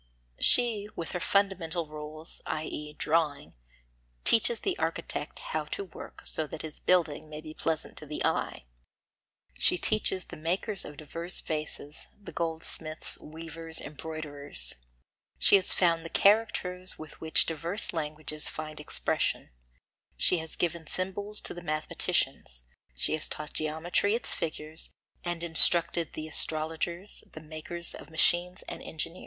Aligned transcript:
She 0.39 0.89
with 0.95 1.11
her 1.11 1.19
fundamental 1.19 1.85
rules, 1.85 2.41
i.e. 2.47 2.93
drawing, 2.93 3.53
teaches 4.23 4.61
the 4.61 4.75
architect 4.79 5.37
how 5.53 5.65
to 5.65 5.83
work 5.83 6.25
so 6.25 6.47
that 6.47 6.63
his 6.63 6.79
building 6.79 7.29
may 7.29 7.39
be 7.39 7.53
pleasant 7.53 7.97
to 7.99 8.07
the 8.07 8.25
eye; 8.25 8.65
she 9.53 9.77
teaches 9.77 10.25
the 10.25 10.37
makers 10.37 10.85
of 10.85 10.97
diverse 10.97 11.39
vases, 11.41 12.07
the 12.19 12.31
goldsmiths, 12.31 13.19
weavers, 13.19 13.79
embroiderers; 13.79 14.73
she 15.37 15.55
has 15.57 15.71
found 15.71 16.03
the 16.03 16.09
characters 16.09 16.97
with 16.97 17.21
which 17.21 17.45
diverse 17.45 17.93
languages 17.93 18.49
find 18.49 18.79
expression; 18.79 19.51
she 20.17 20.39
has 20.39 20.55
given 20.55 20.87
symbols 20.87 21.41
to 21.41 21.53
the 21.53 21.61
mathematicians; 21.61 22.63
she 22.95 23.13
has 23.13 23.29
taught 23.29 23.53
geometry 23.53 24.15
its 24.15 24.33
figures, 24.33 24.89
and 25.23 25.43
instructed 25.43 26.13
the 26.13 26.27
astrologers, 26.27 27.23
the 27.33 27.39
makers 27.39 27.93
of 27.93 28.09
machines 28.09 28.63
and 28.63 28.81
engineers. 28.81 29.19